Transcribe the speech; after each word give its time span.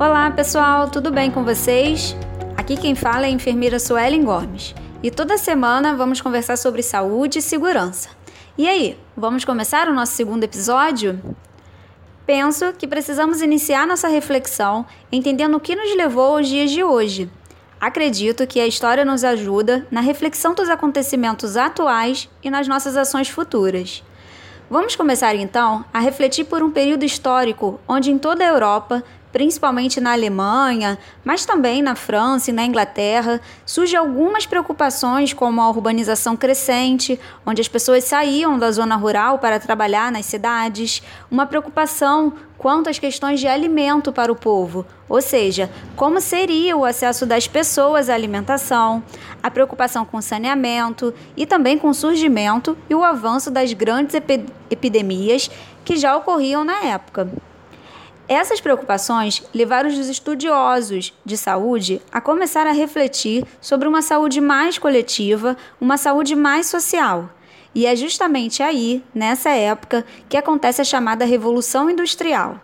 Olá 0.00 0.30
pessoal, 0.30 0.88
tudo 0.88 1.10
bem 1.10 1.28
com 1.28 1.42
vocês? 1.42 2.14
Aqui 2.56 2.76
quem 2.76 2.94
fala 2.94 3.26
é 3.26 3.30
a 3.30 3.32
enfermeira 3.32 3.80
Suelen 3.80 4.22
Gomes 4.22 4.72
e 5.02 5.10
toda 5.10 5.36
semana 5.36 5.96
vamos 5.96 6.20
conversar 6.20 6.56
sobre 6.56 6.84
saúde 6.84 7.40
e 7.40 7.42
segurança. 7.42 8.08
E 8.56 8.68
aí, 8.68 8.96
vamos 9.16 9.44
começar 9.44 9.88
o 9.88 9.92
nosso 9.92 10.12
segundo 10.12 10.44
episódio? 10.44 11.20
Penso 12.24 12.72
que 12.74 12.86
precisamos 12.86 13.42
iniciar 13.42 13.88
nossa 13.88 14.06
reflexão 14.06 14.86
entendendo 15.10 15.56
o 15.56 15.60
que 15.60 15.74
nos 15.74 15.96
levou 15.96 16.36
aos 16.36 16.46
dias 16.46 16.70
de 16.70 16.84
hoje. 16.84 17.28
Acredito 17.80 18.46
que 18.46 18.60
a 18.60 18.68
história 18.68 19.04
nos 19.04 19.24
ajuda 19.24 19.84
na 19.90 20.00
reflexão 20.00 20.54
dos 20.54 20.70
acontecimentos 20.70 21.56
atuais 21.56 22.28
e 22.40 22.48
nas 22.48 22.68
nossas 22.68 22.96
ações 22.96 23.28
futuras. 23.28 24.04
Vamos 24.70 24.94
começar 24.94 25.34
então 25.34 25.82
a 25.94 25.98
refletir 25.98 26.44
por 26.44 26.62
um 26.62 26.70
período 26.70 27.02
histórico 27.02 27.80
onde 27.88 28.10
em 28.10 28.18
toda 28.18 28.44
a 28.44 28.48
Europa 28.48 29.02
principalmente 29.32 30.00
na 30.00 30.12
Alemanha, 30.12 30.98
mas 31.24 31.44
também 31.44 31.82
na 31.82 31.94
França 31.94 32.50
e 32.50 32.52
na 32.52 32.64
Inglaterra, 32.64 33.40
surgem 33.64 33.98
algumas 33.98 34.46
preocupações 34.46 35.32
como 35.32 35.60
a 35.60 35.68
urbanização 35.68 36.36
crescente, 36.36 37.18
onde 37.44 37.60
as 37.60 37.68
pessoas 37.68 38.04
saíam 38.04 38.58
da 38.58 38.70
zona 38.70 38.96
rural 38.96 39.38
para 39.38 39.60
trabalhar 39.60 40.10
nas 40.10 40.26
cidades, 40.26 41.02
uma 41.30 41.46
preocupação 41.46 42.32
quanto 42.58 42.90
às 42.90 42.98
questões 42.98 43.38
de 43.38 43.46
alimento 43.46 44.12
para 44.12 44.32
o 44.32 44.36
povo, 44.36 44.84
ou 45.08 45.22
seja, 45.22 45.70
como 45.94 46.20
seria 46.20 46.76
o 46.76 46.84
acesso 46.84 47.24
das 47.24 47.46
pessoas 47.46 48.10
à 48.10 48.14
alimentação, 48.14 49.02
a 49.40 49.50
preocupação 49.50 50.04
com 50.04 50.20
saneamento 50.20 51.14
e 51.36 51.46
também 51.46 51.78
com 51.78 51.88
o 51.88 51.94
surgimento 51.94 52.76
e 52.90 52.94
o 52.94 53.04
avanço 53.04 53.50
das 53.50 53.72
grandes 53.72 54.16
epidemias 54.68 55.48
que 55.84 55.96
já 55.96 56.16
ocorriam 56.16 56.64
na 56.64 56.84
época. 56.84 57.28
Essas 58.28 58.60
preocupações 58.60 59.42
levaram 59.54 59.88
os 59.88 59.96
estudiosos 60.06 61.14
de 61.24 61.34
saúde 61.34 62.02
a 62.12 62.20
começar 62.20 62.66
a 62.66 62.72
refletir 62.72 63.42
sobre 63.58 63.88
uma 63.88 64.02
saúde 64.02 64.38
mais 64.38 64.76
coletiva, 64.76 65.56
uma 65.80 65.96
saúde 65.96 66.36
mais 66.36 66.66
social. 66.66 67.30
E 67.74 67.86
é 67.86 67.96
justamente 67.96 68.62
aí, 68.62 69.02
nessa 69.14 69.48
época, 69.48 70.04
que 70.28 70.36
acontece 70.36 70.82
a 70.82 70.84
chamada 70.84 71.24
Revolução 71.24 71.88
Industrial. 71.88 72.60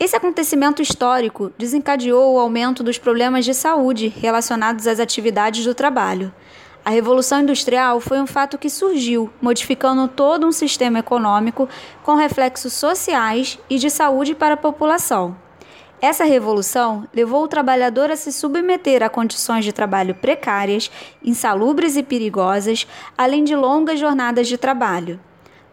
Esse 0.00 0.16
acontecimento 0.16 0.80
histórico 0.80 1.52
desencadeou 1.58 2.34
o 2.34 2.38
aumento 2.38 2.82
dos 2.82 2.96
problemas 2.96 3.44
de 3.44 3.52
saúde 3.52 4.08
relacionados 4.08 4.86
às 4.86 4.98
atividades 4.98 5.64
do 5.64 5.74
trabalho. 5.74 6.32
A 6.86 6.90
Revolução 6.90 7.40
Industrial 7.40 7.98
foi 7.98 8.20
um 8.20 8.28
fato 8.28 8.56
que 8.56 8.70
surgiu, 8.70 9.28
modificando 9.42 10.06
todo 10.06 10.46
um 10.46 10.52
sistema 10.52 11.00
econômico 11.00 11.68
com 12.04 12.14
reflexos 12.14 12.74
sociais 12.74 13.58
e 13.68 13.76
de 13.76 13.90
saúde 13.90 14.36
para 14.36 14.54
a 14.54 14.56
população. 14.56 15.36
Essa 16.00 16.22
revolução 16.22 17.04
levou 17.12 17.42
o 17.42 17.48
trabalhador 17.48 18.08
a 18.12 18.14
se 18.14 18.30
submeter 18.30 19.02
a 19.02 19.08
condições 19.08 19.64
de 19.64 19.72
trabalho 19.72 20.14
precárias, 20.14 20.88
insalubres 21.24 21.96
e 21.96 22.04
perigosas, 22.04 22.86
além 23.18 23.42
de 23.42 23.56
longas 23.56 23.98
jornadas 23.98 24.46
de 24.46 24.56
trabalho. 24.56 25.18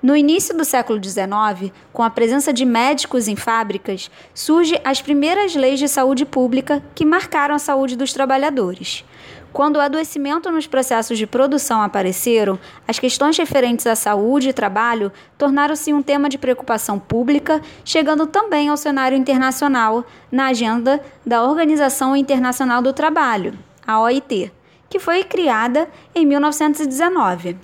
No 0.03 0.17
início 0.17 0.53
do 0.53 0.65
século 0.65 1.01
XIX, 1.01 1.71
com 1.93 2.03
a 2.03 2.09
presença 2.09 2.51
de 2.51 2.65
médicos 2.65 3.29
em 3.29 3.37
fábricas, 3.37 4.11
surgem 4.33 4.77
as 4.83 5.01
primeiras 5.01 5.55
leis 5.55 5.79
de 5.79 5.87
saúde 5.87 6.25
pública 6.25 6.83
que 6.93 7.05
marcaram 7.05 7.55
a 7.55 7.59
saúde 7.59 7.95
dos 7.95 8.11
trabalhadores. 8.11 9.05
Quando 9.53 9.77
o 9.77 9.79
adoecimento 9.79 10.51
nos 10.51 10.67
processos 10.67 11.17
de 11.17 11.25
produção 11.25 11.81
apareceram, 11.81 12.59
as 12.85 12.99
questões 12.99 13.37
referentes 13.37 13.87
à 13.87 13.95
saúde 13.95 14.49
e 14.49 14.53
trabalho 14.53 15.09
tornaram-se 15.37 15.93
um 15.93 16.03
tema 16.03 16.27
de 16.27 16.38
preocupação 16.38 16.99
pública, 16.99 17.61
chegando 17.85 18.27
também 18.27 18.67
ao 18.67 18.75
cenário 18.75 19.17
internacional 19.17 20.03
na 20.29 20.47
agenda 20.47 20.99
da 21.25 21.45
Organização 21.45 22.13
Internacional 22.13 22.81
do 22.81 22.91
Trabalho, 22.91 23.57
a 23.88 24.01
OIT, 24.01 24.51
que 24.89 24.99
foi 24.99 25.23
criada 25.23 25.88
em 26.13 26.25
1919. 26.25 27.55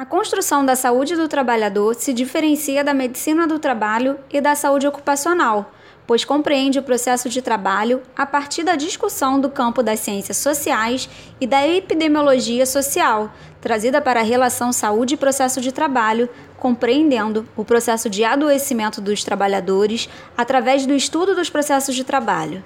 A 0.00 0.06
construção 0.06 0.64
da 0.64 0.74
saúde 0.74 1.14
do 1.14 1.28
trabalhador 1.28 1.94
se 1.94 2.14
diferencia 2.14 2.82
da 2.82 2.94
medicina 2.94 3.46
do 3.46 3.58
trabalho 3.58 4.18
e 4.32 4.40
da 4.40 4.54
saúde 4.54 4.86
ocupacional 4.86 5.70
pois 6.10 6.24
compreende 6.24 6.76
o 6.76 6.82
processo 6.82 7.28
de 7.28 7.40
trabalho 7.40 8.02
a 8.16 8.26
partir 8.26 8.64
da 8.64 8.74
discussão 8.74 9.40
do 9.40 9.48
campo 9.48 9.80
das 9.80 10.00
ciências 10.00 10.38
sociais 10.38 11.08
e 11.40 11.46
da 11.46 11.64
epidemiologia 11.68 12.66
social, 12.66 13.32
trazida 13.60 14.00
para 14.00 14.18
a 14.18 14.24
relação 14.24 14.72
saúde 14.72 15.14
e 15.14 15.16
processo 15.16 15.60
de 15.60 15.70
trabalho, 15.70 16.28
compreendendo 16.58 17.48
o 17.56 17.64
processo 17.64 18.10
de 18.10 18.24
adoecimento 18.24 19.00
dos 19.00 19.22
trabalhadores 19.22 20.08
através 20.36 20.84
do 20.84 20.94
estudo 20.94 21.32
dos 21.32 21.48
processos 21.48 21.94
de 21.94 22.02
trabalho. 22.02 22.60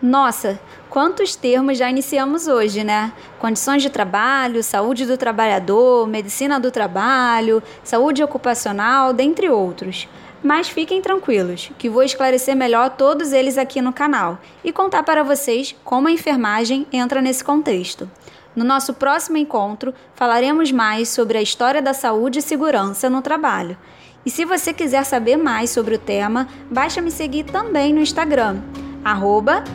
Nossa, 0.00 0.60
quantos 0.90 1.34
termos 1.34 1.78
já 1.78 1.88
iniciamos 1.88 2.46
hoje, 2.46 2.84
né? 2.84 3.12
Condições 3.38 3.82
de 3.82 3.88
trabalho, 3.88 4.62
saúde 4.62 5.06
do 5.06 5.16
trabalhador, 5.16 6.06
medicina 6.06 6.60
do 6.60 6.70
trabalho, 6.70 7.62
saúde 7.82 8.22
ocupacional, 8.22 9.14
dentre 9.14 9.48
outros. 9.48 10.06
Mas 10.42 10.68
fiquem 10.68 11.00
tranquilos, 11.00 11.70
que 11.78 11.88
vou 11.88 12.02
esclarecer 12.02 12.54
melhor 12.54 12.90
todos 12.90 13.32
eles 13.32 13.56
aqui 13.56 13.80
no 13.80 13.90
canal 13.90 14.38
e 14.62 14.70
contar 14.70 15.02
para 15.02 15.22
vocês 15.22 15.74
como 15.82 16.08
a 16.08 16.12
enfermagem 16.12 16.86
entra 16.92 17.22
nesse 17.22 17.42
contexto. 17.42 18.08
No 18.54 18.64
nosso 18.64 18.92
próximo 18.92 19.38
encontro, 19.38 19.94
falaremos 20.14 20.70
mais 20.70 21.08
sobre 21.08 21.38
a 21.38 21.42
história 21.42 21.80
da 21.80 21.94
saúde 21.94 22.40
e 22.40 22.42
segurança 22.42 23.08
no 23.08 23.22
trabalho. 23.22 23.78
E 24.26 24.30
se 24.30 24.44
você 24.44 24.74
quiser 24.74 25.04
saber 25.04 25.36
mais 25.36 25.70
sobre 25.70 25.94
o 25.94 25.98
tema, 25.98 26.48
basta 26.70 27.00
me 27.00 27.10
seguir 27.10 27.44
também 27.44 27.94
no 27.94 28.00
Instagram, 28.00 28.60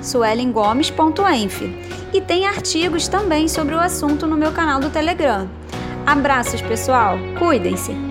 suelengomes.enf. 0.02 1.62
E 2.14 2.20
tem 2.20 2.46
artigos 2.46 3.08
também 3.08 3.48
sobre 3.48 3.74
o 3.74 3.80
assunto 3.80 4.28
no 4.28 4.36
meu 4.36 4.52
canal 4.52 4.80
do 4.80 4.90
Telegram. 4.90 5.48
Abraços, 6.06 6.62
pessoal! 6.62 7.18
Cuidem-se! 7.40 8.11